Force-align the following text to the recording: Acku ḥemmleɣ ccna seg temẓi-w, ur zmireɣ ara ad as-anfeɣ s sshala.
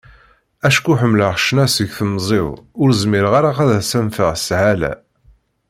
Acku 0.67 0.93
ḥemmleɣ 0.99 1.33
ccna 1.39 1.65
seg 1.75 1.89
temẓi-w, 1.97 2.47
ur 2.81 2.89
zmireɣ 3.01 3.33
ara 3.39 3.51
ad 3.63 3.71
as-anfeɣ 3.79 4.29
s 4.35 4.39
sshala. 4.45 4.93